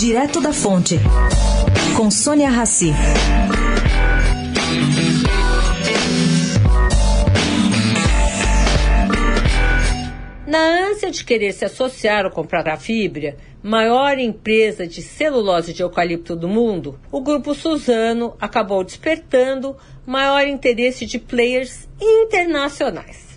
[0.00, 0.98] Direto da Fonte,
[1.94, 2.90] com Sônia Rassi.
[10.46, 15.82] Na ânsia de querer se associar ou comprar a fibra, maior empresa de celulose de
[15.82, 19.76] eucalipto do mundo, o grupo Suzano acabou despertando
[20.06, 23.29] maior interesse de players internacionais.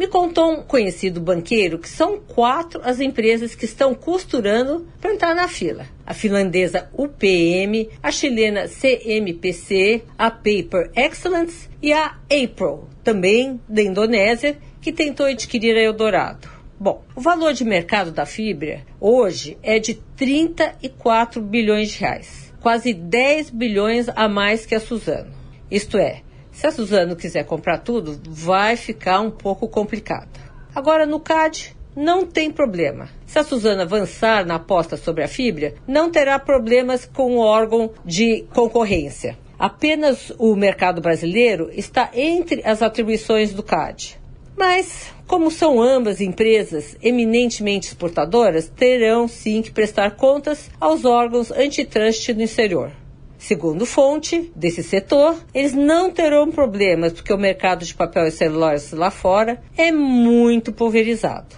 [0.00, 5.34] Me contou um conhecido banqueiro que são quatro as empresas que estão costurando para entrar
[5.34, 5.86] na fila.
[6.06, 14.56] A finlandesa UPM, a chilena CMPC, a Paper Excellence e a April, também da Indonésia,
[14.80, 16.48] que tentou adquirir a Eldorado.
[16.78, 22.94] Bom, o valor de mercado da fibra hoje é de 34 bilhões de reais, quase
[22.94, 25.30] 10 bilhões a mais que a Suzano.
[25.70, 26.22] Isto é,
[26.52, 30.40] se a Suzano quiser comprar tudo, vai ficar um pouco complicado.
[30.74, 33.08] Agora no CAD, não tem problema.
[33.26, 37.90] Se a Suzana avançar na aposta sobre a fibra, não terá problemas com o órgão
[38.04, 39.36] de concorrência.
[39.58, 44.18] Apenas o mercado brasileiro está entre as atribuições do CAD.
[44.56, 52.28] Mas, como são ambas empresas eminentemente exportadoras, terão sim que prestar contas aos órgãos antitrust
[52.34, 52.92] no exterior.
[53.40, 58.94] Segundo fonte desse setor, eles não terão problemas porque o mercado de papel e celulose
[58.94, 61.56] lá fora é muito pulverizado.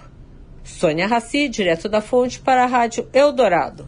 [0.62, 3.84] Sônia Raci, direto da fonte para a Rádio Eldorado.